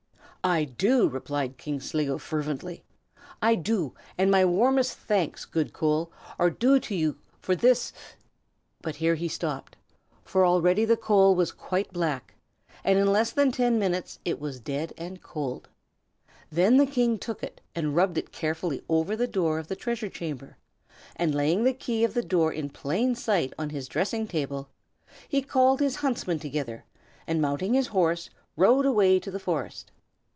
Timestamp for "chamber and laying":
20.09-21.65